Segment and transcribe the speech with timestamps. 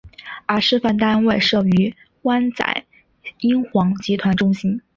[0.47, 2.85] 而示范单位设于湾仔
[3.41, 4.81] 英皇集团中心。